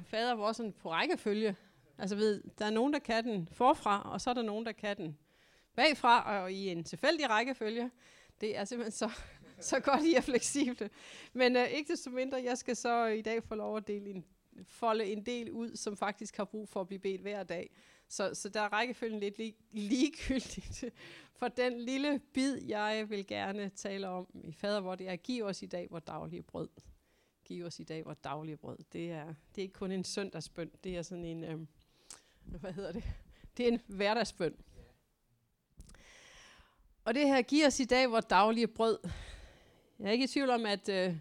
[0.00, 1.56] øh, fader vores sådan på rækkefølge.
[1.98, 4.72] Altså ved, der er nogen, der kan den forfra, og så er der nogen, der
[4.72, 5.18] kan den
[5.76, 7.90] bagfra, og i en tilfældig rækkefølge.
[8.40, 9.10] Det er simpelthen så,
[9.70, 10.90] så godt, I er fleksible.
[11.32, 14.24] Men øh, ikke desto mindre, jeg skal så i dag få lov at dele en,
[14.64, 17.70] folde en del ud, som faktisk har brug for at blive bedt hver dag.
[18.08, 20.84] Så, så der er rækkefølgen lidt lig, ligegyldigt
[21.38, 25.44] for den lille bid, jeg vil gerne tale om i fader, hvor det er, giv
[25.44, 26.68] os i dag vores daglige brød.
[27.50, 28.78] Giv os i dag vores daglige brød.
[28.92, 31.58] Det er, det er ikke kun en søndagsbøn, det er sådan en, øh,
[32.60, 33.04] hvad hedder det?
[33.56, 34.54] Det er en hverdagsbøn.
[37.04, 38.98] Og det her, giver os i dag vores daglige brød.
[39.98, 41.16] Jeg er ikke i tvivl om, at øh,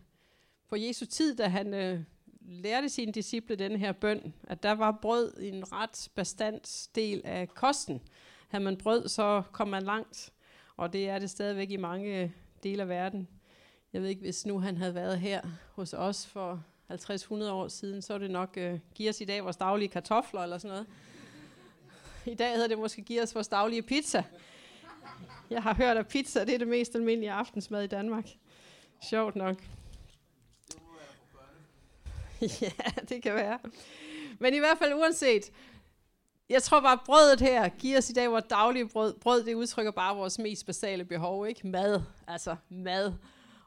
[0.68, 2.02] på Jesu tid, da han øh,
[2.42, 7.50] lærte sine disciple den her bøn, at der var brød en ret bestandt del af
[7.50, 8.02] kosten.
[8.48, 10.34] Havde man brød, så kom man langt,
[10.78, 12.32] og det er det stadigvæk i mange øh,
[12.64, 13.28] dele af verden.
[13.94, 18.02] Jeg ved ikke, hvis nu han havde været her hos os for 50-100 år siden,
[18.02, 20.88] så er det nok, øh, giv os i dag vores daglige kartofler eller sådan noget.
[22.26, 24.24] I dag hedder det måske, giv os vores daglige pizza.
[25.50, 28.30] Jeg har hørt, at pizza det er det mest almindelige aftensmad i Danmark.
[29.10, 29.64] Sjovt nok.
[32.62, 32.72] ja,
[33.10, 33.60] det kan være.
[34.40, 35.52] Men i hvert fald uanset,
[36.50, 39.14] jeg tror bare, at brødet her giver os i dag vores daglige brød.
[39.14, 41.68] Brød, det udtrykker bare vores mest basale behov, ikke?
[41.68, 43.14] Mad, altså mad.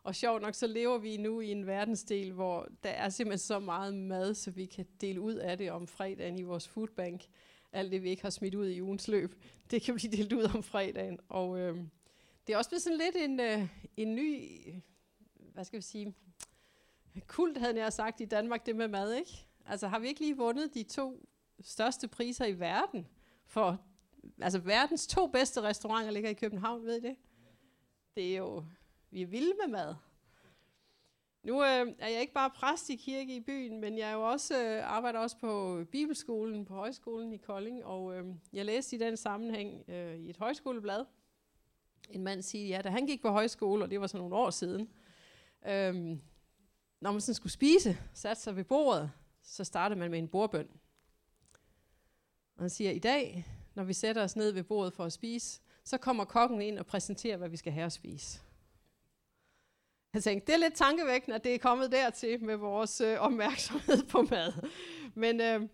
[0.05, 3.59] Og sjovt nok, så lever vi nu i en verdensdel, hvor der er simpelthen så
[3.59, 7.27] meget mad, så vi kan dele ud af det om fredagen i vores foodbank.
[7.73, 9.35] Alt det, vi ikke har smidt ud i ugens løb,
[9.71, 11.19] det kan blive delt ud om fredagen.
[11.29, 11.77] Og øh,
[12.47, 14.49] det er også blevet sådan lidt en, øh, en ny,
[15.35, 16.15] hvad skal vi sige,
[17.27, 19.47] kult, havde jeg sagt, i Danmark, det med mad, ikke?
[19.67, 21.27] Altså har vi ikke lige vundet de to
[21.61, 23.07] største priser i verden
[23.47, 23.81] for,
[24.41, 27.17] altså verdens to bedste restauranter ligger i København, ved I det?
[28.17, 28.65] Det er jo,
[29.13, 29.95] vi er vilde med mad.
[31.43, 34.31] Nu øh, er jeg ikke bare præst i kirke i byen, men jeg er jo
[34.31, 38.99] også, øh, arbejder også på Bibelskolen på Højskolen i Kolding, og øh, jeg læste i
[38.99, 41.05] den sammenhæng øh, i et højskoleblad,
[42.11, 44.51] en mand siger, ja, da han gik på højskole, og det var så nogle år
[44.51, 44.89] siden,
[45.67, 45.95] øh,
[47.01, 49.11] når man sådan skulle spise, satte sig ved bordet,
[49.43, 50.69] så startede man med en bordbøn.
[52.57, 55.61] Og han siger, i dag, når vi sætter os ned ved bordet for at spise,
[55.85, 58.41] så kommer kokken ind og præsenterer, hvad vi skal have at spise.
[60.15, 64.07] Jeg tænkte, det er lidt tankevækkende, at det er kommet dertil med vores øh, opmærksomhed
[64.07, 64.53] på mad.
[65.15, 65.69] Men øh,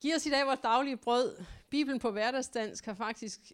[0.00, 1.36] giv os i dag vores daglige brød.
[1.70, 3.52] Bibelen på hverdagsdansk har faktisk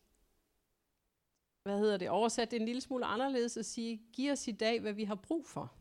[1.63, 4.81] hvad hedder det, oversat det en lille smule anderledes og sige, giv os i dag,
[4.81, 5.73] hvad vi har brug for.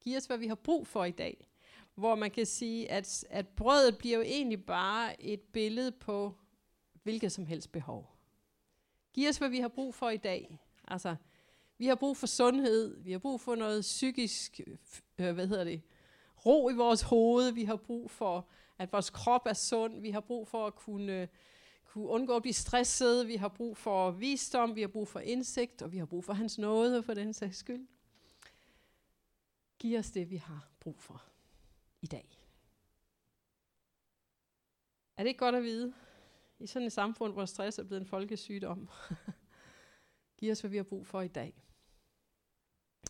[0.00, 1.48] Giv os, hvad vi har brug for i dag
[1.94, 6.34] hvor man kan sige, at, at brødet bliver jo egentlig bare et billede på
[7.02, 8.10] hvilket som helst behov.
[9.12, 10.58] Giv os, hvad vi har brug for i dag.
[10.88, 11.16] Altså,
[11.78, 14.60] vi har brug for sundhed, vi har brug for noget psykisk,
[15.18, 15.82] øh, hvad hedder det,
[16.46, 18.48] ro i vores hoved, vi har brug for,
[18.78, 21.28] at vores krop er sund, vi har brug for at kunne,
[21.84, 25.82] kunne undgå at blive stresset, vi har brug for visdom, vi har brug for indsigt,
[25.82, 27.86] og vi har brug for hans nåde for den sags skyld.
[29.78, 31.22] Giv os det, vi har brug for
[32.00, 32.40] i dag.
[35.16, 35.94] Er det ikke godt at vide?
[36.58, 38.88] I sådan et samfund, hvor stress er blevet en folkesygdom.
[40.38, 41.63] Giv os, hvad vi har brug for i dag.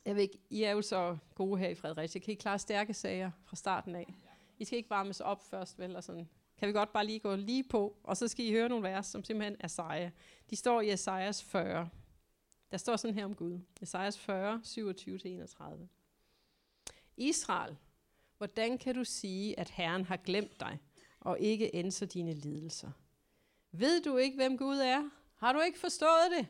[0.04, 2.20] Jeg ved ikke, I er jo så gode her i Fredericia.
[2.20, 4.14] Kan I klare stærke sager fra starten af?
[4.58, 5.96] I skal ikke varmes op først, vel?
[5.96, 6.28] Og sådan.
[6.58, 9.06] Kan vi godt bare lige gå lige på, og så skal I høre nogle vers,
[9.06, 10.12] som simpelthen er seje.
[10.50, 11.88] De står i Esajas 40.
[12.70, 13.60] Der står sådan her om Gud.
[13.80, 15.86] Esajas 40, 27-31.
[17.16, 17.76] Israel,
[18.38, 20.78] Hvordan kan du sige, at Herren har glemt dig,
[21.20, 22.90] og ikke ændrer dine lidelser?
[23.72, 25.10] Ved du ikke, hvem Gud er?
[25.34, 26.46] Har du ikke forstået det?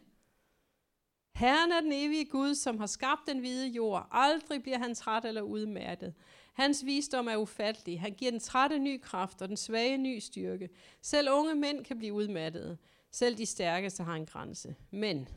[1.35, 4.09] Herren er den evige Gud, som har skabt den hvide jord.
[4.11, 6.15] Aldrig bliver han træt eller udmattet.
[6.53, 8.01] Hans visdom er ufattelig.
[8.01, 10.69] Han giver den trætte ny kraft og den svage ny styrke.
[11.03, 12.79] Selv unge mænd kan blive udmattede.
[13.11, 14.75] Selv de stærkeste har en grænse.
[14.91, 15.29] Men,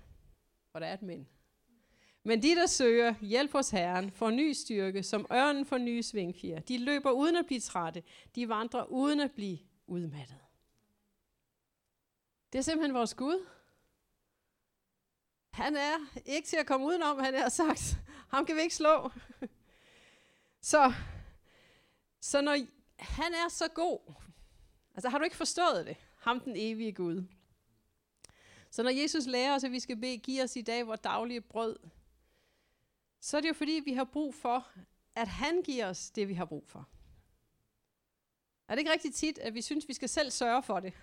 [0.73, 1.27] og der er et men,
[2.23, 6.59] men de, der søger hjælp hos Herren, får ny styrke, som ørnen får nye svingfjer.
[6.59, 8.03] De løber uden at blive trætte.
[8.35, 9.57] De vandrer uden at blive
[9.88, 10.38] udmattet.
[12.53, 13.45] Det er simpelthen vores Gud.
[15.57, 17.98] Han er ikke til at komme udenom, han har sagt.
[18.30, 19.12] Ham kan vi ikke slå.
[20.62, 20.94] Så,
[22.21, 22.57] så når
[23.00, 24.13] han er så god,
[24.95, 25.98] altså har du ikke forstået det?
[26.18, 27.24] Ham den evige Gud.
[28.71, 31.42] Så når Jesus lærer os, at vi skal bede, give os i dag vores daglige
[31.42, 31.77] brød,
[33.21, 34.68] så er det jo fordi, vi har brug for,
[35.15, 36.89] at han giver os det, vi har brug for.
[38.68, 40.94] Er det ikke rigtig tit, at vi synes, vi skal selv sørge for det?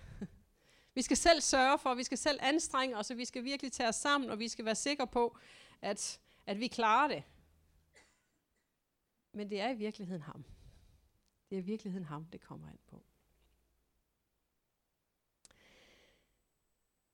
[0.94, 3.88] Vi skal selv sørge for, vi skal selv anstrenge os, og vi skal virkelig tage
[3.88, 5.38] os sammen, og vi skal være sikre på,
[5.82, 7.22] at, at vi klarer det.
[9.32, 10.44] Men det er i virkeligheden ham.
[11.50, 13.02] Det er i virkeligheden ham, det kommer an på.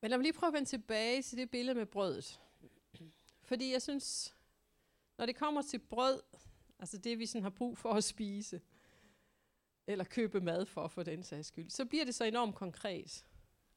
[0.01, 2.41] Men lad mig lige prøve at vende tilbage til det billede med brødet.
[3.43, 4.35] Fordi jeg synes,
[5.17, 6.21] når det kommer til brød,
[6.79, 8.61] altså det vi sådan har brug for at spise,
[9.87, 13.25] eller købe mad for, for den sags skyld, så bliver det så enormt konkret.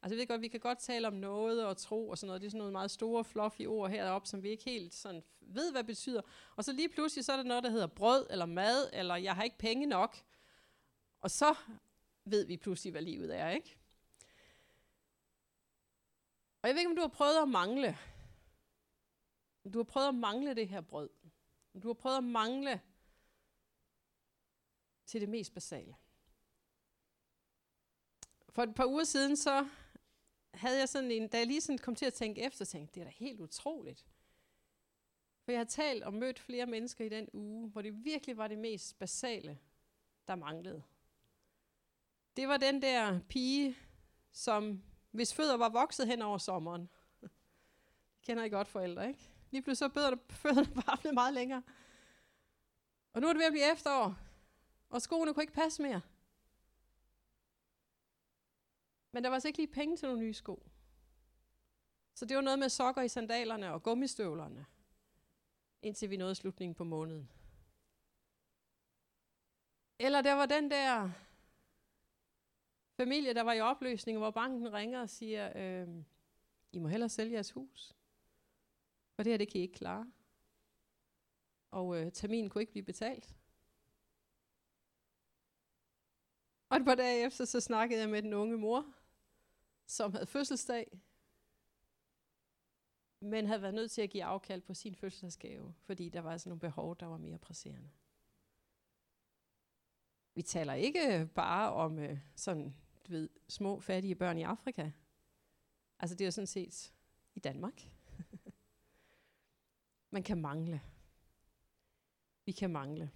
[0.04, 2.40] Altså jeg ved godt, vi kan godt tale om noget og tro og sådan noget.
[2.40, 5.70] Det er sådan nogle meget store, fluffy ord heroppe, som vi ikke helt sådan ved,
[5.70, 6.22] hvad det betyder.
[6.56, 9.34] Og så lige pludselig, så er der noget, der hedder brød eller mad, eller jeg
[9.34, 10.16] har ikke penge nok.
[11.20, 11.54] Og så
[12.24, 13.76] ved vi pludselig, hvad livet er, ikke?
[16.62, 17.98] Og jeg ved ikke, om du har prøvet at mangle.
[19.72, 21.10] Du har prøvet at mangle det her brød.
[21.82, 22.80] Du har prøvet at mangle
[25.06, 25.96] til det mest basale.
[28.48, 29.68] For et par uger siden, så
[30.54, 33.00] havde jeg sådan en, da jeg lige sådan kom til at tænke efter, tænkte det
[33.00, 34.06] er da helt utroligt.
[35.44, 38.48] For jeg har talt og mødt flere mennesker i den uge, hvor det virkelig var
[38.48, 39.58] det mest basale,
[40.28, 40.82] der manglede.
[42.36, 43.76] Det var den der pige,
[44.32, 46.88] som hvis fødder var vokset hen over sommeren.
[47.20, 47.30] Det
[48.22, 49.30] kender I godt forældre, ikke?
[49.50, 51.62] Lige pludselig så bedre fødderne bare blevet meget længere.
[53.12, 54.18] Og nu er det ved at blive efterår,
[54.90, 56.00] og skoene kunne ikke passe mere.
[59.14, 60.66] Men der var altså ikke lige penge til nogle nye sko.
[62.14, 64.66] Så det var noget med sokker i sandalerne og gummistøvlerne,
[65.82, 67.31] indtil vi nåede slutningen på måneden.
[69.99, 71.11] Eller der var den der
[72.96, 75.88] familie, der var i opløsning, hvor banken ringer og siger, øh,
[76.72, 77.96] I må hellere sælge jeres hus.
[79.17, 80.12] For det her, det kan I ikke klare.
[81.70, 83.37] Og øh, terminen kunne ikke blive betalt.
[86.69, 88.94] Og et par dage efter, så snakkede jeg med den unge mor,
[89.86, 91.00] som havde fødselsdag,
[93.20, 96.48] men havde været nødt til at give afkald på sin fødselsdagsgave, fordi der var altså
[96.48, 97.90] nogle behov, der var mere presserende.
[100.34, 102.75] Vi taler ikke bare om øh, sådan,
[103.06, 104.90] du ved, små fattige børn i Afrika.
[105.98, 106.92] Altså det er jo sådan set
[107.34, 107.82] i Danmark.
[110.10, 110.82] Man kan mangle.
[112.46, 113.10] Vi kan mangle.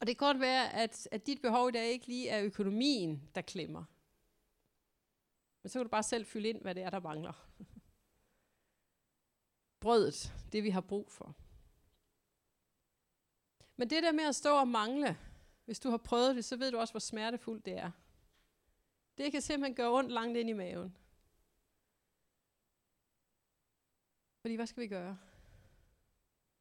[0.00, 3.28] Og det kan godt være, at, at dit behov i dag ikke lige er økonomien,
[3.34, 3.84] der klemmer.
[5.62, 7.48] Men så kan du bare selv fylde ind, hvad det er, der mangler.
[9.80, 11.36] Brødet, det vi har brug for.
[13.76, 15.18] Men det der med at stå og mangle,
[15.64, 17.90] hvis du har prøvet det, så ved du også, hvor smertefuldt det er.
[19.18, 20.96] Det kan simpelthen gøre ondt langt ind i maven.
[24.40, 25.18] Fordi hvad skal vi gøre?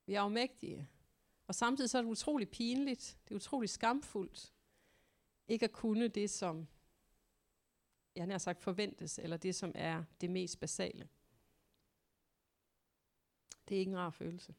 [0.06, 0.90] Vi er afmægtige.
[1.48, 4.54] Og samtidig så er det utrolig pinligt, det er utrolig skamfuldt,
[5.48, 6.68] ikke at kunne det, som
[8.18, 11.10] jeg har sagt forventes, eller det, som er det mest basale.
[13.70, 14.56] Det er ikke en rar følelse.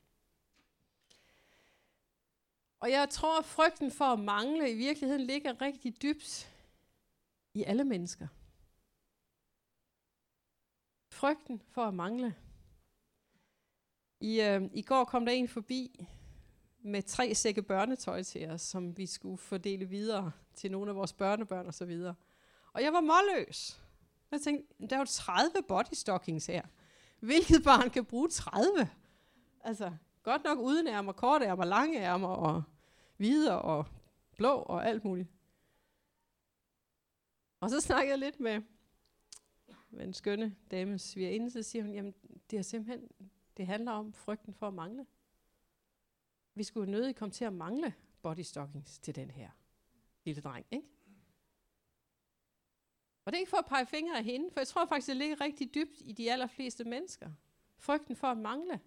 [2.81, 6.55] Og jeg tror, at frygten for at mangle i virkeligheden ligger rigtig dybt
[7.55, 8.29] i alle mennesker.
[11.11, 12.35] Frygten for at mangle.
[14.21, 16.07] I, øh, I går kom der en forbi
[16.79, 21.13] med tre sække børnetøj til os, som vi skulle fordele videre til nogle af vores
[21.13, 22.15] børnebørn og så videre.
[22.73, 23.81] Og jeg var målløs.
[24.31, 26.62] Jeg tænkte, der er jo 30 body stockings her.
[27.20, 28.91] Hvilket barn kan bruge 30?
[29.61, 29.93] Altså,
[30.23, 32.62] godt nok uden ærmer, korte ærmer, lange ærmer og
[33.17, 33.87] hvide og
[34.37, 35.29] blå og alt muligt.
[37.61, 38.62] Og så snakkede jeg lidt med,
[39.90, 42.14] med en skønne dame svigerinde, så siger hun, jamen
[42.50, 43.09] det er simpelthen,
[43.57, 45.07] det handler om frygten for at mangle.
[46.54, 49.50] Vi skulle nødig komme til at mangle body stockings til den her
[50.25, 50.87] lille dreng, ikke?
[53.28, 55.16] Og det er ikke for at pege fingre af hende, for jeg tror faktisk, det
[55.16, 57.30] ligger rigtig dybt i de allerfleste mennesker.
[57.78, 58.80] Frygten for at mangle.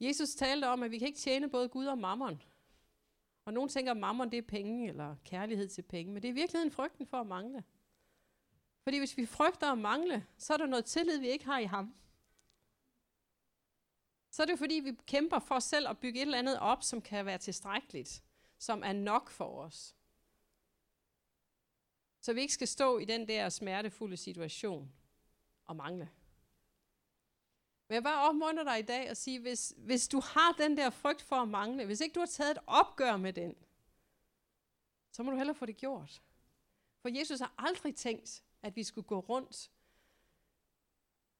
[0.00, 2.42] Jesus talte om, at vi kan ikke tjene både Gud og mammon.
[3.44, 6.32] Og nogen tænker, at mammon det er penge, eller kærlighed til penge, men det er
[6.32, 7.64] i virkeligheden frygten for at mangle.
[8.82, 11.64] Fordi hvis vi frygter at mangle, så er der noget tillid, vi ikke har i
[11.64, 11.94] ham.
[14.30, 16.82] Så er det fordi, vi kæmper for os selv at bygge et eller andet op,
[16.82, 18.22] som kan være tilstrækkeligt,
[18.58, 19.94] som er nok for os.
[22.24, 24.92] Så vi ikke skal stå i den der smertefulde situation
[25.64, 26.10] og mangle.
[27.88, 30.90] Men jeg bare opmuntre dig i dag og sige, hvis, hvis du har den der
[30.90, 33.54] frygt for at mangle, hvis ikke du har taget et opgør med den,
[35.10, 36.22] så må du hellere få det gjort.
[37.02, 39.70] For Jesus har aldrig tænkt, at vi skulle gå rundt,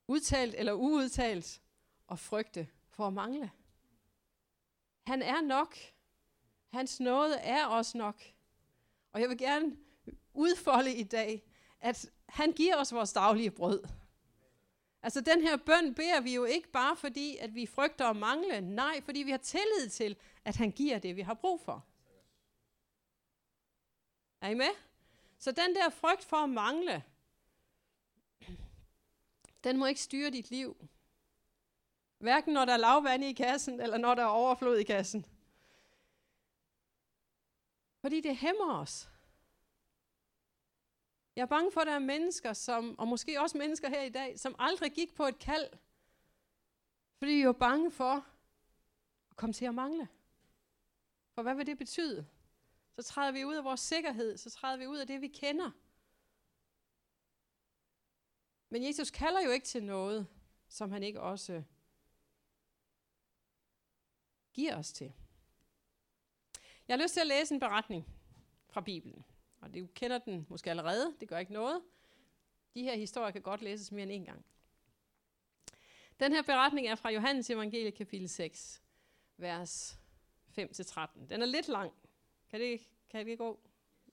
[0.07, 1.61] udtalt eller uudtalt,
[2.07, 3.51] og frygte for at mangle.
[5.07, 5.75] Han er nok.
[6.69, 8.21] Hans nåde er også nok.
[9.11, 9.85] Og jeg vil gerne
[10.35, 11.43] udfolde i dag,
[11.81, 13.83] at han giver os vores daglige brød.
[15.01, 18.61] Altså den her bøn beder vi jo ikke bare fordi, at vi frygter at mangle.
[18.61, 20.15] Nej, fordi vi har tillid til,
[20.45, 21.85] at han giver det, vi har brug for.
[24.41, 24.69] Er I med?
[25.39, 27.03] Så den der frygt for at mangle,
[29.63, 30.87] den må ikke styre dit liv.
[32.17, 35.25] Hverken når der er lavvand i kassen, eller når der er overflod i kassen.
[38.01, 39.09] Fordi det hæmmer os.
[41.35, 44.09] Jeg er bange for, at der er mennesker, som, og måske også mennesker her i
[44.09, 45.69] dag, som aldrig gik på et kald,
[47.17, 48.25] fordi de er jo bange for
[49.29, 50.07] at komme til at mangle.
[51.33, 52.27] For hvad vil det betyde?
[52.95, 55.71] Så træder vi ud af vores sikkerhed, så træder vi ud af det, vi kender.
[58.69, 60.27] Men Jesus kalder jo ikke til noget,
[60.67, 61.63] som han ikke også
[64.53, 65.13] giver os til.
[66.87, 68.05] Jeg har lyst til at læse en beretning
[68.69, 69.25] fra Bibelen.
[69.65, 71.81] Og du kender den måske allerede, det gør ikke noget.
[72.73, 74.45] De her historier kan godt læses mere end en gang.
[76.19, 78.81] Den her beretning er fra Johannes evangelie kapitel 6,
[79.37, 79.99] vers
[80.59, 81.27] 5-13.
[81.29, 81.91] Den er lidt lang.
[82.49, 83.59] Kan det, kan det gå?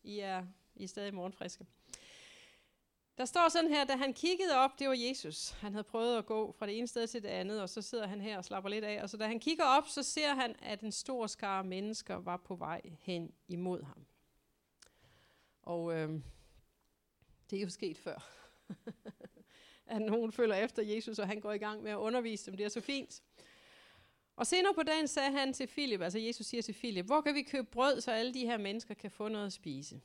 [0.03, 1.67] I er, I er stadig morgenfriske.
[3.19, 5.51] Der står sådan her, da han kiggede op, det var Jesus.
[5.51, 8.07] Han havde prøvet at gå fra det ene sted til det andet, og så sidder
[8.07, 9.03] han her og slapper lidt af.
[9.03, 12.37] Og så da han kigger op, så ser han, at en stor skare mennesker var
[12.37, 14.07] på vej hen imod ham.
[15.63, 16.21] Og øh,
[17.51, 18.29] det er jo sket før.
[19.87, 22.57] at nogen følger efter Jesus, og han går i gang med at undervise dem.
[22.57, 23.23] Det er så fint.
[24.37, 27.35] Og senere på dagen sagde han til Filip, altså Jesus siger til Filip, hvor kan
[27.35, 30.01] vi købe brød, så alle de her mennesker kan få noget at spise?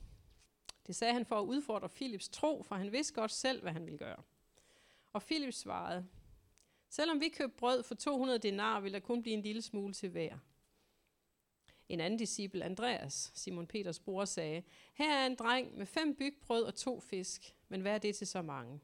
[0.86, 3.84] Det sagde han for at udfordre Philips tro, for han vidste godt selv, hvad han
[3.84, 4.22] ville gøre.
[5.12, 6.06] Og Filip svarede,
[6.88, 10.08] selvom vi købte brød for 200 denar, vil der kun blive en lille smule til
[10.08, 10.38] hver.
[11.88, 14.62] En anden disciple, Andreas, Simon Peters bror, sagde,
[14.94, 18.26] her er en dreng med fem bygbrød og to fisk, men hvad er det til
[18.26, 18.80] så mange?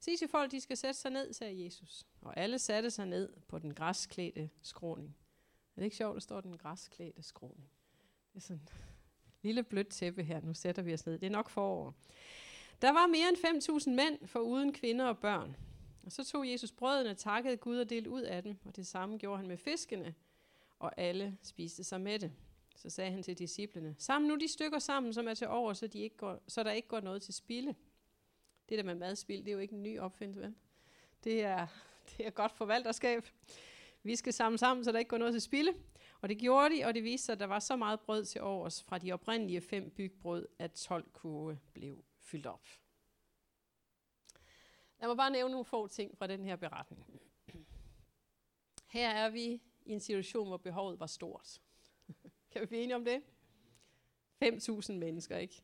[0.00, 2.06] Sig til folk, de skal sætte sig ned, sagde Jesus.
[2.20, 5.16] Og alle satte sig ned på den græsklædte skråning.
[5.76, 7.70] Er det ikke sjovt, der står den græsklædte skråning?
[8.32, 8.68] Det er sådan
[9.42, 10.40] lille blødt tæppe her.
[10.40, 11.18] Nu sætter vi os ned.
[11.18, 11.94] Det er nok forår.
[12.82, 15.56] Der var mere end 5.000 mænd, for uden kvinder og børn.
[16.04, 19.18] Og så tog Jesus brødene, takkede Gud og delte ud af dem, og det samme
[19.18, 20.14] gjorde han med fiskene,
[20.82, 22.32] og alle spiste sig med det.
[22.76, 25.86] Så sagde han til disciplene, sammen nu de stykker sammen, som er til over, så,
[25.86, 27.74] de ikke går, så der ikke går noget til spilde.
[28.68, 30.54] Det der med madspil, det er jo ikke en ny opfindelse, vel?
[31.24, 31.66] Det er,
[32.16, 33.28] det er godt forvalterskab.
[34.02, 35.74] Vi skal samle sammen, så der ikke går noget til spilde.
[36.20, 38.40] Og det gjorde de, og det viste sig, at der var så meget brød til
[38.40, 42.66] overs fra de oprindelige fem bygbrød, at 12 kurve blev fyldt op.
[45.00, 47.06] Lad mig bare nævne nogle få ting fra den her beretning.
[48.86, 51.60] Her er vi i en situation, hvor behovet var stort.
[52.52, 53.22] kan vi blive enige om det?
[54.44, 55.62] 5.000 mennesker, ikke?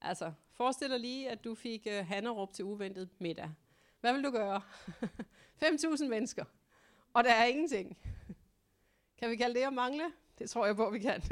[0.00, 3.50] Altså, forestil dig lige, at du fik uh, Hannerup til uventet middag.
[4.00, 4.62] Hvad vil du gøre?
[5.62, 6.44] 5.000 mennesker.
[7.14, 7.98] Og der er ingenting.
[9.18, 10.12] Kan vi kalde det at mangle?
[10.38, 11.22] Det tror jeg på, vi kan.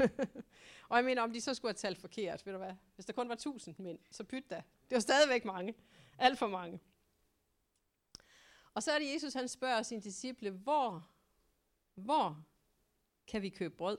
[0.89, 2.73] og jeg mener, om de så skulle have talt forkert, ved du hvad?
[2.95, 4.55] Hvis der kun var 1000 mænd, så pyt da.
[4.89, 5.73] Det var stadigvæk mange.
[6.17, 6.79] Alt for mange.
[8.73, 11.07] Og så er det Jesus, han spørger sine disciple, hvor,
[11.95, 12.45] hvor
[13.27, 13.97] kan vi købe brød?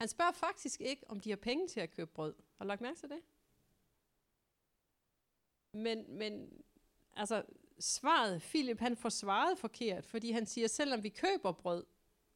[0.00, 2.34] Han spørger faktisk ikke, om de har penge til at købe brød.
[2.56, 3.20] Har du lagt mærke til det?
[5.72, 6.62] Men, men
[7.12, 7.44] altså,
[7.78, 11.84] svaret, Philip, han får svaret forkert, fordi han siger, selvom vi køber brød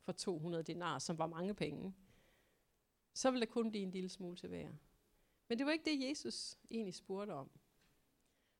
[0.00, 1.94] for 200 dinar, som var mange penge,
[3.14, 4.68] så vil der kun blive en lille smule til hver.
[5.48, 7.50] Men det var ikke det, Jesus egentlig spurgte om.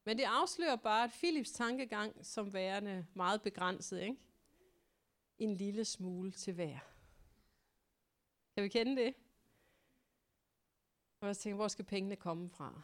[0.05, 4.17] Men det afslører bare, at Philips tankegang som værende meget begrænset, ikke?
[5.39, 6.79] En lille smule til hver.
[8.55, 9.15] Kan vi kende det?
[11.21, 12.83] Og jeg tænker, hvor skal pengene komme fra?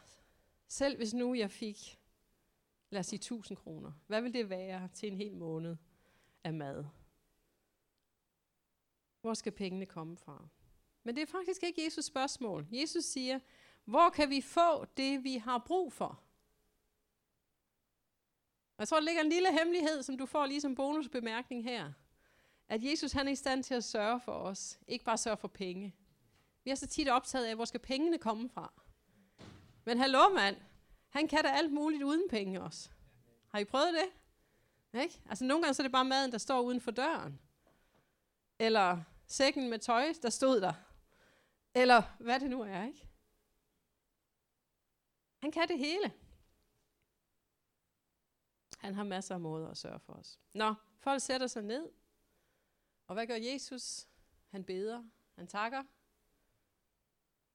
[0.67, 1.99] Selv hvis nu jeg fik,
[2.89, 5.75] lad os sige 1000 kroner, hvad vil det være til en hel måned
[6.43, 6.85] af mad?
[9.21, 10.47] Hvor skal pengene komme fra?
[11.03, 12.67] Men det er faktisk ikke Jesus spørgsmål.
[12.71, 13.39] Jesus siger,
[13.85, 16.23] hvor kan vi få det, vi har brug for?
[18.77, 21.93] Jeg tror, der ligger en lille hemmelighed, som du får lige som bonusbemærkning her.
[22.71, 24.79] At Jesus han er i stand til at sørge for os.
[24.87, 25.95] Ikke bare sørge for penge.
[26.63, 28.73] Vi er så tit optaget af, hvor skal pengene komme fra?
[29.85, 30.57] Men hallo mand,
[31.09, 32.89] han kan da alt muligt uden penge også.
[33.47, 35.01] Har I prøvet det?
[35.01, 35.21] Ikke?
[35.29, 37.39] Altså nogle gange så er det bare maden, der står uden for døren.
[38.59, 40.73] Eller sækken med tøj, der stod der.
[41.75, 43.07] Eller hvad det nu er, ikke?
[45.41, 46.13] Han kan det hele.
[48.77, 50.39] Han har masser af måder at sørge for os.
[50.53, 52.00] Nå, folk sætter sig ned.
[53.11, 54.07] Og hvad gør Jesus?
[54.49, 55.03] Han beder.
[55.35, 55.83] Han takker.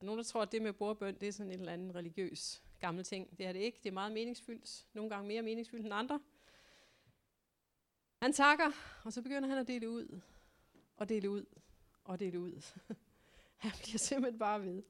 [0.00, 3.04] Nogle, der tror, at det med bordbøn, det er sådan en eller anden religiøs gammel
[3.04, 3.38] ting.
[3.38, 3.78] Det er det ikke.
[3.82, 4.86] Det er meget meningsfyldt.
[4.92, 6.20] Nogle gange mere meningsfyldt end andre.
[8.22, 8.70] Han takker,
[9.04, 10.20] og så begynder han at dele ud.
[10.96, 11.44] Og dele ud.
[12.04, 12.62] Og dele ud.
[13.56, 14.82] han bliver simpelthen bare ved.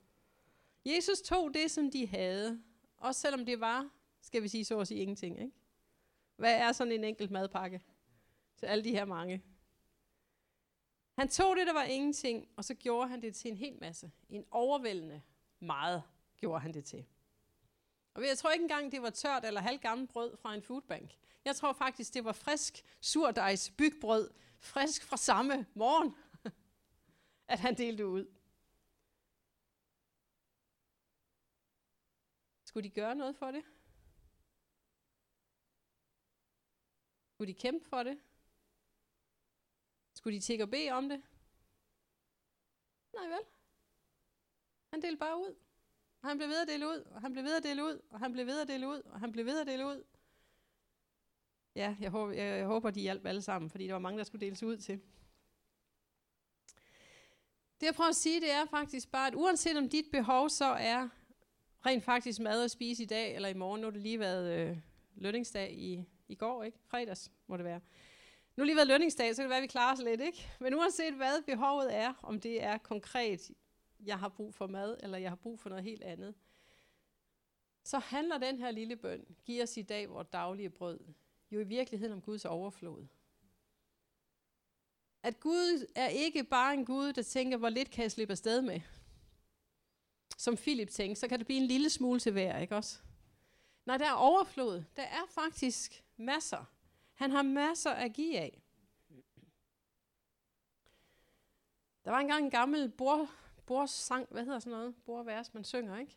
[0.85, 2.63] Jesus tog det, som de havde,
[2.97, 5.41] også selvom det var, skal vi sige, så at sige ingenting.
[5.41, 5.53] Ikke?
[6.37, 7.81] Hvad er sådan en enkelt madpakke
[8.57, 9.43] til alle de her mange?
[11.17, 14.13] Han tog det, der var ingenting, og så gjorde han det til en hel masse.
[14.29, 15.23] En overvældende
[15.61, 16.03] meget
[16.37, 17.07] gjorde han det til.
[18.15, 21.19] Og jeg tror ikke engang, det var tørt eller halvgammelt brød fra en foodbank.
[21.45, 26.15] Jeg tror faktisk, det var frisk surdejs bygbrød, frisk fra samme morgen,
[27.53, 28.27] at han delte ud.
[32.65, 33.65] Skulle de gøre noget for det?
[37.35, 38.19] Skulle de kæmpe for det?
[40.17, 41.23] Skulle de tække og bede om det?
[43.15, 43.45] Nej vel.
[44.91, 45.55] Han delte bare ud.
[46.23, 48.19] Og han blev ved at dele ud, og han blev ved at dele ud, og
[48.19, 50.05] han blev ved at dele ud, og han blev ved at dele ud.
[51.75, 54.25] Ja, jeg håber, jeg, jeg håber de hjalp alle sammen, fordi der var mange, der
[54.25, 55.01] skulle deles ud til.
[57.81, 60.65] Det jeg prøver at sige, det er faktisk bare, at uanset om dit behov så
[60.65, 61.09] er
[61.87, 64.59] rent faktisk mad at spise i dag eller i morgen, nu har det lige været
[64.59, 64.79] øh,
[65.15, 66.79] lønningsdag i, i går, ikke?
[66.87, 67.81] Fredags må det være.
[68.57, 70.51] Nu har lige været lønningsdag, så kan det være, at vi klarer os lidt, ikke?
[70.61, 73.51] Men uanset hvad behovet er, om det er konkret,
[74.05, 76.35] jeg har brug for mad, eller jeg har brug for noget helt andet,
[77.85, 81.01] så handler den her lille bøn, giv os i dag vores daglige brød,
[81.51, 83.07] jo i virkeligheden om Guds overflod.
[85.23, 88.63] At Gud er ikke bare en Gud, der tænker, hvor lidt kan jeg slippe afsted
[88.63, 88.81] med.
[90.37, 92.99] Som Philip tænkte, så kan det blive en lille smule til hver, ikke også?
[93.87, 94.85] Nej, der er overflod.
[94.97, 96.76] Der er faktisk masser.
[97.17, 98.63] Han har masser at give af.
[102.05, 103.29] Der var engang en gammel bord,
[103.67, 104.95] bordsang, hvad hedder sådan noget?
[105.05, 106.17] Bordvers, man synger, ikke?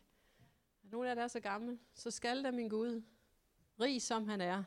[0.82, 1.78] Nogle af jer, der er så gamle.
[1.94, 3.02] Så skal der min Gud,
[3.80, 4.64] rig som han er,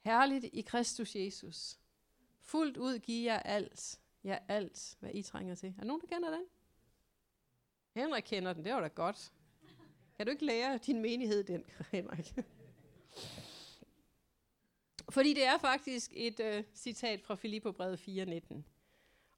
[0.00, 1.78] herligt i Kristus Jesus,
[2.40, 5.68] fuldt ud giver jeg alt, ja alt, hvad I trænger til.
[5.68, 6.44] Er der nogen, der kender den?
[7.94, 9.32] Henrik kender den, det var da godt.
[10.16, 12.34] Kan du ikke lære din menighed den, Henrik?
[15.08, 18.62] Fordi det er faktisk et øh, citat fra Filipperbrevet 4.19.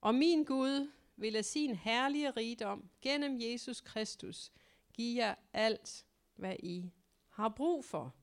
[0.01, 4.53] Og min Gud vil af sin herlige rigdom gennem Jesus Kristus
[4.93, 6.91] give jer alt, hvad I
[7.29, 8.15] har brug for.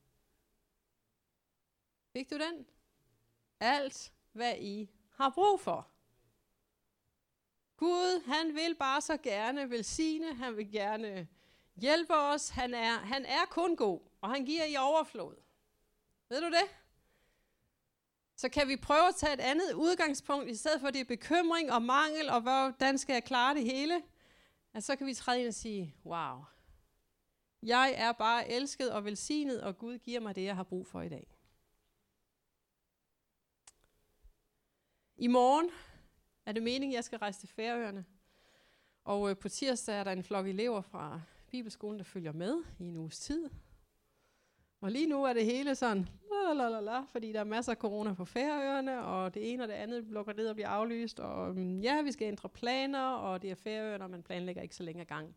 [2.14, 2.66] Fik du den?
[3.60, 5.92] Alt, hvad I har brug for.
[7.78, 11.28] Gud, han vil bare så gerne velsigne, han vil gerne
[11.76, 12.50] hjælpe os.
[12.50, 15.36] Han er, han er kun god, og han giver i overflod.
[16.30, 16.70] Ved du det?
[18.36, 21.72] Så kan vi prøve at tage et andet udgangspunkt, i stedet for det er bekymring
[21.72, 24.02] og mangel, og hvordan skal jeg klare det hele?
[24.74, 26.44] At så kan vi træde ind og sige, wow,
[27.64, 31.02] jeg er bare elsket og velsignet, og Gud giver mig det, jeg har brug for
[31.02, 31.36] i dag.
[35.18, 35.70] I morgen
[36.46, 38.06] er det meningen, at jeg skal rejse til Færøerne.
[39.04, 41.22] Og øh, på tirsdag er der en flok elever fra
[41.52, 43.50] Bibelskolen, der følger med i en uges tid.
[44.82, 46.08] Og lige nu er det hele sådan,
[46.54, 49.68] la, la, la, fordi der er masser af corona på Færøerne, og det ene og
[49.68, 53.42] det andet lukker ned og bliver aflyst, og mm, ja, vi skal ændre planer, og
[53.42, 55.36] det er Færøerne, og man planlægger ikke så længe gang.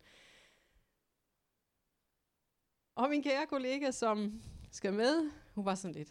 [2.94, 6.08] Og min kære kollega, som skal med, hun var sådan lidt,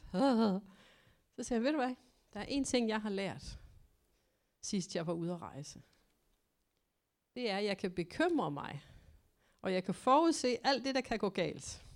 [1.36, 1.96] så siger jeg, ved du hvad,
[2.34, 3.60] der er en ting, jeg har lært,
[4.62, 5.82] sidst jeg var ude at rejse.
[7.36, 8.82] Det er, at jeg kan bekymre mig,
[9.62, 11.87] og jeg kan forudse alt det, der kan gå galt.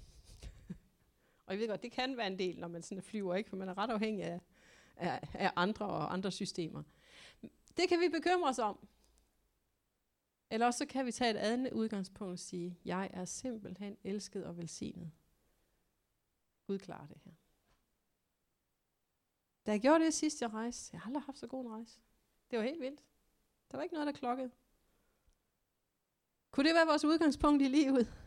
[1.52, 3.50] Og jeg ved godt, det kan være en del, når man sådan flyver, ikke?
[3.50, 4.42] for man er ret afhængig af,
[4.96, 6.84] af, af andre og andre systemer.
[7.78, 8.88] Det kan vi bekymre os om.
[10.50, 14.46] Eller også så kan vi tage et andet udgangspunkt og sige, jeg er simpelthen elsket
[14.46, 15.12] og velsignet.
[16.68, 17.32] Gud klarer det her.
[19.66, 22.00] Da jeg gjorde det sidst, jeg rejste, jeg har aldrig haft så god en rejse.
[22.52, 23.04] Det var helt vildt.
[23.72, 24.52] Der var ikke noget, der klokkede.
[26.52, 28.21] Kunne det være vores udgangspunkt i livet?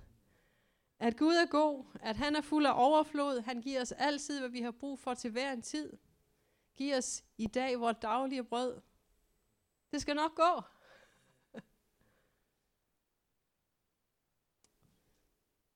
[1.05, 4.49] At Gud er god, at han er fuld af overflod, han giver os altid, hvad
[4.49, 5.97] vi har brug for til hver en tid.
[6.77, 8.81] Giv os i dag vores daglige brød.
[9.90, 10.62] Det skal nok gå.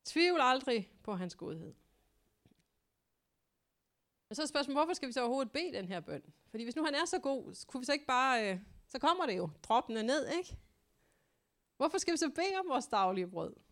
[0.05, 1.75] Tvivl aldrig på hans godhed.
[4.29, 6.23] Men så er spørgsmålet, hvorfor skal vi så overhovedet bede den her bøn?
[6.51, 9.27] Fordi hvis nu han er så god, kunne vi så ikke bare, øh, så kommer
[9.27, 10.59] det jo droppende ned, ikke?
[11.77, 13.67] Hvorfor skal vi så bede om vores daglige brød?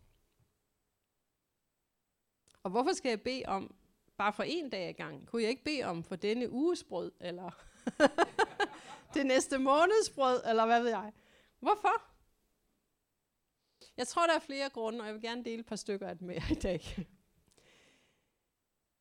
[2.67, 3.75] Og hvorfor skal jeg bede om
[4.17, 5.27] bare for en dag ad gang?
[5.27, 7.51] Kunne jeg ikke bede om for denne uges brød, eller
[9.13, 11.11] det næste måneds brød, eller hvad ved jeg?
[11.59, 12.01] Hvorfor?
[13.97, 16.17] Jeg tror, der er flere grunde, og jeg vil gerne dele et par stykker af
[16.17, 16.81] dem med jer i dag.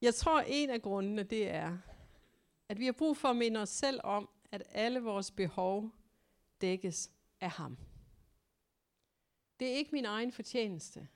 [0.01, 1.79] Jeg tror, en af grundene, det er,
[2.69, 5.91] at vi har brug for at minde os selv om, at alle vores behov
[6.61, 7.79] dækkes af ham.
[9.61, 11.09] Det er ikke min egen fortjeneste,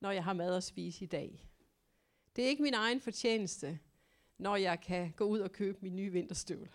[0.00, 1.46] når jeg har mad at spise i dag.
[2.36, 3.78] Det er ikke min egen fortjeneste,
[4.38, 6.70] når jeg kan gå ud og købe min nye vinterstøvle.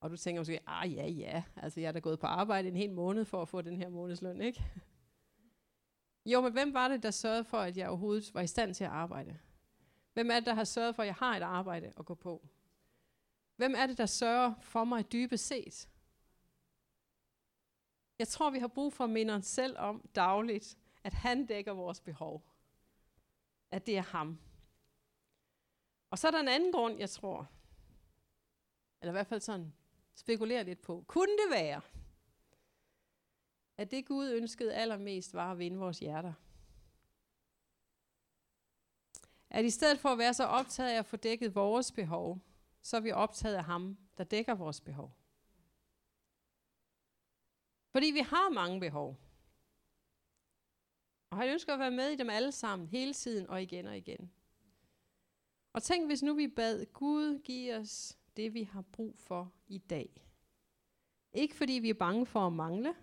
[0.00, 2.76] Og du tænker måske, ah ja, ja, altså jeg er da gået på arbejde en
[2.76, 4.64] hel måned for at få den her månedsløn, ikke?
[6.26, 8.84] Jo, men hvem var det, der sørgede for, at jeg overhovedet var i stand til
[8.84, 9.38] at arbejde?
[10.12, 12.48] Hvem er det, der har sørget for, at jeg har et arbejde at gå på?
[13.56, 15.88] Hvem er det, der sørger for mig dybest set?
[18.18, 21.72] Jeg tror, vi har brug for at minde os selv om dagligt, at han dækker
[21.72, 22.42] vores behov.
[23.70, 24.38] At det er ham.
[26.10, 27.48] Og så er der en anden grund, jeg tror,
[29.00, 29.72] eller i hvert fald sådan
[30.14, 31.04] spekulerer lidt på.
[31.06, 31.80] Kunne det være,
[33.76, 36.32] at det Gud ønskede allermest var at vinde vores hjerter?
[39.50, 42.40] At i stedet for at være så optaget af at få dækket vores behov,
[42.82, 45.12] så er vi optaget af ham, der dækker vores behov.
[47.92, 49.16] Fordi vi har mange behov.
[51.30, 53.96] Og han ønsker at være med i dem alle sammen, hele tiden og igen og
[53.96, 54.32] igen.
[55.72, 59.78] Og tænk, hvis nu vi bad Gud give os det, vi har brug for i
[59.78, 60.28] dag.
[61.32, 62.94] Ikke fordi vi er bange for at mangle,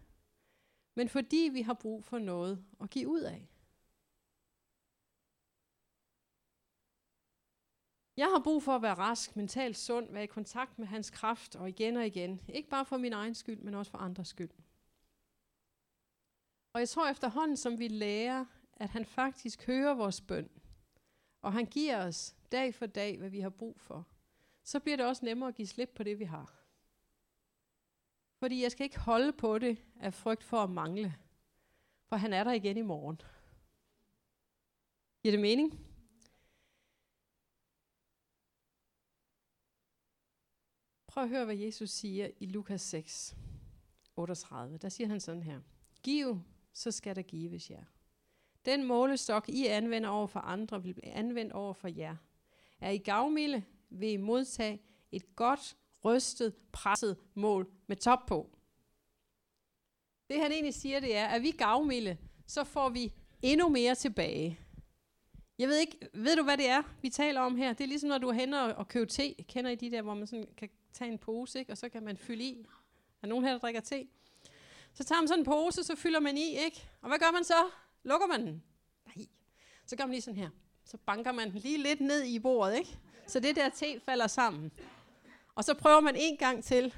[0.96, 3.48] men fordi vi har brug for noget at give ud af.
[8.18, 11.56] Jeg har brug for at være rask, mentalt sund, være i kontakt med hans kraft
[11.56, 12.42] og igen og igen.
[12.48, 14.50] Ikke bare for min egen skyld, men også for andres skyld.
[16.76, 20.50] Og jeg tror efterhånden, som vi lærer, at han faktisk hører vores bøn,
[21.42, 24.08] og han giver os dag for dag, hvad vi har brug for,
[24.64, 26.54] så bliver det også nemmere at give slip på det, vi har.
[28.40, 31.16] Fordi jeg skal ikke holde på det af frygt for at mangle,
[32.06, 33.22] for han er der igen i morgen.
[35.22, 35.80] Giver det mening?
[41.08, 43.36] Prøv at høre, hvad Jesus siger i Lukas 6,
[44.16, 44.78] 38.
[44.78, 45.62] Der siger han sådan her.
[46.04, 46.42] Giv,
[46.76, 47.84] så skal der gives jer.
[48.66, 52.16] Den målestok, I anvender over for andre, vil blive anvendt over for jer.
[52.80, 58.50] Er I gavmilde, vil I modtage et godt, rystet, presset mål med top på.
[60.30, 64.60] Det han egentlig siger, det er, at vi gavmilde, så får vi endnu mere tilbage.
[65.58, 67.74] Jeg ved ikke, ved du hvad det er, vi taler om her?
[67.74, 69.34] Det er ligesom når du er henne og køber te.
[69.34, 71.72] Kender I de der, hvor man sådan kan tage en pose, ikke?
[71.72, 72.66] og så kan man fylde i.
[73.22, 74.08] Er nogen her, der drikker te?
[74.96, 76.90] Så tager man sådan en pose, så fylder man i, ikke?
[77.02, 77.70] Og hvad gør man så?
[78.04, 78.64] Lukker man den?
[79.06, 79.26] Nej.
[79.86, 80.50] Så gør man lige sådan her.
[80.86, 83.00] Så banker man den lige lidt ned i bordet, ikke?
[83.28, 84.72] Så det der te falder sammen.
[85.56, 86.94] Og så prøver man en gang til,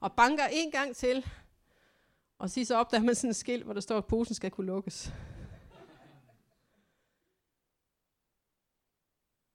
[0.00, 1.26] og banker en gang til,
[2.38, 4.66] og så så opdager man sådan et skilt, hvor der står, at posen skal kunne
[4.66, 5.12] lukkes.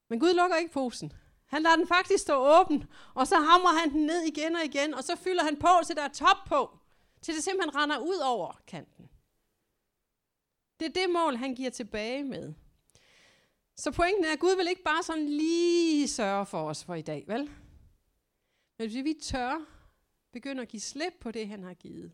[0.10, 1.13] Men Gud lukker ikke posen.
[1.45, 2.83] Han lader den faktisk stå åben,
[3.13, 5.95] og så hamrer han den ned igen og igen, og så fylder han på, til
[5.95, 6.79] der er top på,
[7.21, 9.10] til det simpelthen render ud over kanten.
[10.80, 12.53] Det er det mål, han giver tilbage med.
[13.75, 17.01] Så pointen er, at Gud vil ikke bare sådan lige sørge for os for i
[17.01, 17.49] dag, vel?
[18.77, 19.65] Men hvis vi tør
[20.32, 22.12] begynde at give slip på det, han har givet,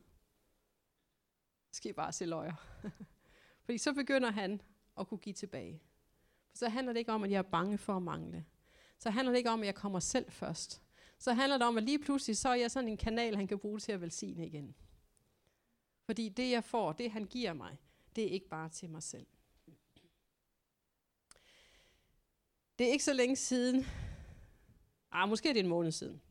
[1.71, 2.53] skal I bare se løjer.
[3.65, 4.61] Fordi så begynder han
[4.99, 5.81] at kunne give tilbage.
[6.49, 8.45] For så handler det ikke om, at jeg er bange for at mangle.
[8.99, 10.81] Så handler det ikke om, at jeg kommer selv først.
[11.19, 13.59] Så handler det om, at lige pludselig, så er jeg sådan en kanal, han kan
[13.59, 14.75] bruge til at velsigne igen.
[16.05, 17.77] Fordi det, jeg får, det han giver mig,
[18.15, 19.27] det er ikke bare til mig selv.
[22.79, 23.85] Det er ikke så længe siden,
[25.11, 26.21] ah, måske er det en måned siden.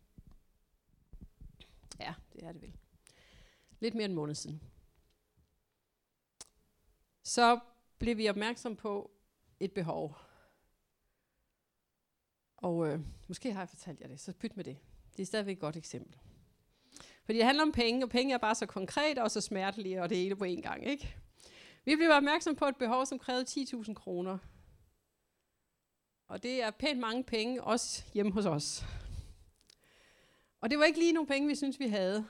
[2.00, 2.76] Ja, det er det vel.
[3.80, 4.62] Lidt mere end en måned siden.
[7.22, 7.60] Så
[7.98, 9.10] blev vi opmærksom på
[9.60, 10.16] et behov.
[12.56, 14.78] Og øh, måske har jeg fortalt jer det, så pyt med det.
[15.16, 16.18] Det er stadigvæk et godt eksempel.
[17.24, 20.08] Fordi det handler om penge, og penge er bare så konkret og så smertelige, og
[20.08, 21.16] det hele på én gang, ikke?
[21.84, 24.38] Vi blev opmærksom på et behov, som krævede 10.000 kroner.
[26.28, 28.84] Og det er pænt mange penge, også hjemme hos os.
[30.60, 32.26] Og det var ikke lige nogle penge, vi synes vi havde.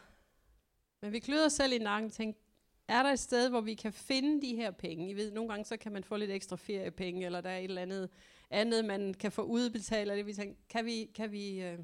[1.00, 2.42] Men vi kløede os selv i nakken og tænkte,
[2.88, 5.10] er der et sted, hvor vi kan finde de her penge?
[5.10, 7.64] I ved, nogle gange så kan man få lidt ekstra feriepenge, eller der er et
[7.64, 8.10] eller andet
[8.50, 10.10] andet, man kan få udbetalt.
[10.10, 11.78] Og det, vi tænkte, kan vi, kan vi, øh,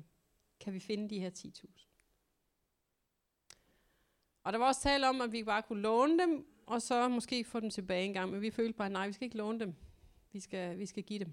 [0.61, 1.88] kan vi finde de her 10.000?
[4.49, 7.45] Og der var også tale om, at vi bare kunne låne dem, og så måske
[7.45, 8.31] få dem tilbage en gang.
[8.31, 9.75] Men vi følte bare, nej, vi skal ikke låne dem.
[10.33, 11.33] Vi skal, vi skal give dem.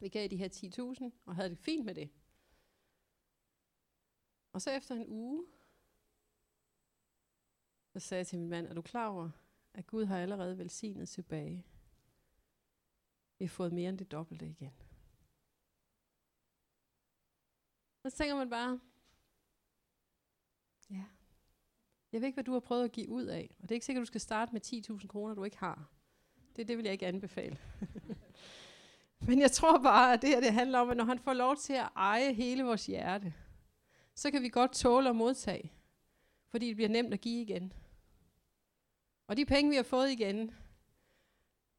[0.00, 2.10] Vi gav de her 10.000, og havde det fint med det.
[4.52, 5.46] Og så efter en uge,
[7.92, 9.30] så sagde jeg til min mand, er du klar over,
[9.74, 11.66] at Gud har allerede velsignet tilbage?
[13.38, 14.74] Vi har fået mere end det dobbelte igen.
[18.02, 18.80] Så tænker man bare,
[20.90, 21.04] ja,
[22.12, 23.50] jeg ved ikke, hvad du har prøvet at give ud af.
[23.58, 24.60] Og det er ikke sikkert, at du skal starte med
[25.00, 25.90] 10.000 kroner, du ikke har.
[26.56, 27.58] Det, det vil jeg ikke anbefale.
[29.26, 31.56] Men jeg tror bare, at det her det handler om, at når han får lov
[31.56, 33.34] til at eje hele vores hjerte,
[34.14, 35.72] så kan vi godt tåle at modtage.
[36.48, 37.72] Fordi det bliver nemt at give igen.
[39.26, 40.54] Og de penge, vi har fået igen,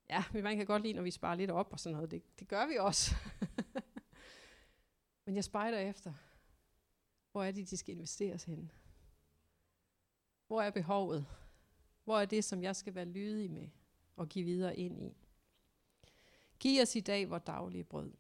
[0.10, 2.12] ja, man kan godt lide, når vi sparer lidt op og sådan noget.
[2.12, 3.16] Det, det gør vi også.
[5.26, 6.14] Men jeg spejder efter,
[7.32, 8.72] hvor er det, de skal investeres hen?
[10.52, 11.26] Hvor er behovet?
[12.04, 13.70] Hvor er det, som jeg skal være lydig med
[14.16, 15.18] og give videre ind i?
[16.60, 18.14] Giv os i dag vores daglige brød.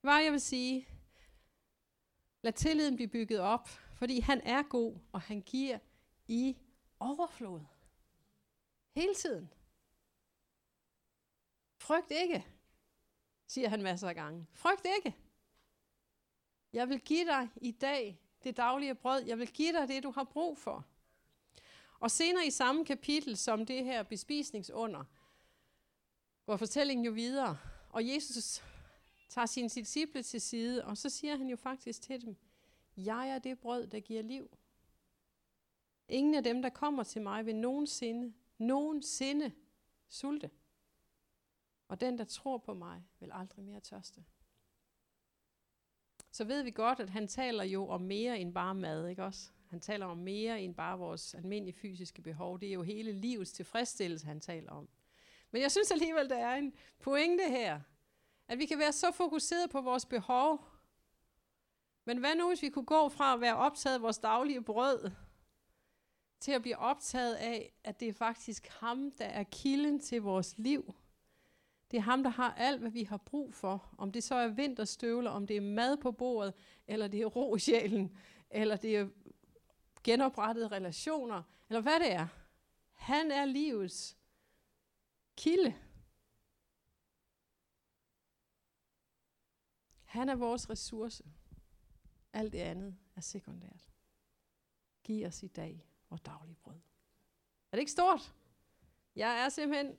[0.00, 0.88] Hvad jeg vil sige,
[2.42, 5.78] lad tilliden blive bygget op, fordi han er god, og han giver
[6.28, 6.56] i
[7.00, 7.60] overflod.
[8.90, 9.52] Hele tiden.
[11.76, 12.46] Frygt ikke,
[13.46, 14.46] siger han masser af gange.
[14.52, 15.18] Frygt ikke.
[16.72, 19.24] Jeg vil give dig i dag det daglige brød.
[19.24, 20.86] Jeg vil give dig det, du har brug for.
[22.04, 25.04] Og senere i samme kapitel som det her bespisningsunder,
[26.46, 27.58] går fortællingen jo videre.
[27.90, 28.62] Og Jesus
[29.28, 32.36] tager sine disciple til side, og så siger han jo faktisk til dem,
[32.96, 34.50] jeg er det brød, der giver liv.
[36.08, 39.52] Ingen af dem, der kommer til mig, vil nogensinde, nogensinde
[40.08, 40.50] sulte.
[41.88, 44.24] Og den, der tror på mig, vil aldrig mere tørste.
[46.30, 49.53] Så ved vi godt, at han taler jo om mere end bare mad, ikke også?
[49.74, 52.60] Han taler om mere end bare vores almindelige fysiske behov.
[52.60, 54.88] Det er jo hele livets tilfredsstillelse, han taler om.
[55.50, 57.80] Men jeg synes alligevel, der er en pointe her.
[58.48, 60.66] At vi kan være så fokuseret på vores behov.
[62.04, 65.10] Men hvad nu, hvis vi kunne gå fra at være optaget af vores daglige brød,
[66.40, 70.54] til at blive optaget af, at det er faktisk ham, der er kilden til vores
[70.58, 70.94] liv.
[71.90, 73.94] Det er ham, der har alt, hvad vi har brug for.
[73.98, 76.54] Om det så er vinterstøvler, om det er mad på bordet,
[76.86, 78.16] eller det er ro i sjælen,
[78.50, 79.08] eller det er
[80.04, 82.26] genoprettede relationer, eller hvad det er.
[82.92, 84.16] Han er livets
[85.36, 85.74] kilde.
[90.04, 91.24] Han er vores ressource.
[92.32, 93.90] Alt det andet er sekundært.
[95.04, 96.80] Giv os i dag vores daglige brød.
[97.72, 98.34] Er det ikke stort?
[99.16, 99.98] Jeg er simpelthen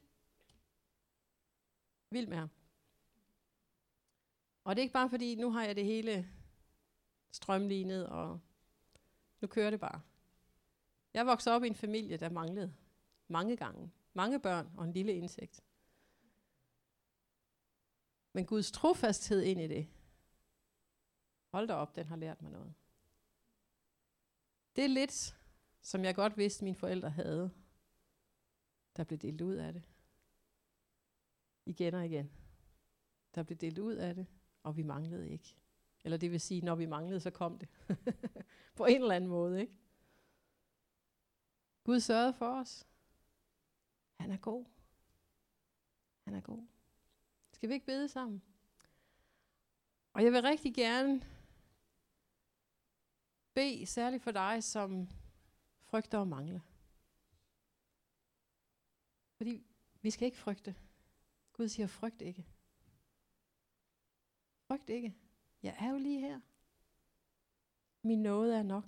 [2.10, 2.50] vild med ham.
[4.64, 6.30] Og det er ikke bare fordi, nu har jeg det hele
[7.32, 8.40] strømlignet, og
[9.42, 10.02] nu kører det bare.
[11.14, 12.76] Jeg voksede op i en familie, der manglede
[13.28, 13.92] mange gange.
[14.14, 15.64] Mange børn og en lille insekt.
[18.34, 19.88] Men Guds trofasthed ind i det,
[21.48, 22.74] hold da op, den har lært mig noget.
[24.76, 25.38] Det er lidt,
[25.82, 27.52] som jeg godt vidste, mine forældre havde,
[28.98, 29.84] der blev delt ud af det.
[31.66, 32.32] Igen og igen.
[33.36, 34.28] Der blev delt ud af det,
[34.64, 35.58] og vi manglede ikke.
[36.06, 37.70] Eller det vil sige, når vi manglede, så kom det.
[38.76, 39.78] På en eller anden måde, ikke?
[41.84, 42.88] Gud sørgede for os.
[44.20, 44.66] Han er god.
[46.24, 46.68] Han er god.
[47.52, 48.42] Skal vi ikke bede sammen?
[50.14, 51.22] Og jeg vil rigtig gerne
[53.54, 55.10] bede særligt for dig, som
[55.82, 56.60] frygter og mangler.
[59.38, 59.66] Fordi
[60.02, 60.76] vi skal ikke frygte.
[61.54, 62.46] Gud siger, frygt ikke.
[64.68, 65.16] Frygt ikke.
[65.66, 66.40] Jeg er jo lige her.
[68.04, 68.86] Min nåde er nok.